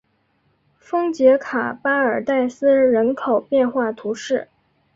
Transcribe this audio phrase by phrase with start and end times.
[0.79, 4.49] 丰捷卡巴尔代斯人口变化图示